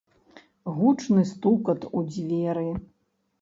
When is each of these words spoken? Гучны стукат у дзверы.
Гучны 0.77 1.25
стукат 1.33 1.85
у 2.01 2.03
дзверы. 2.09 2.65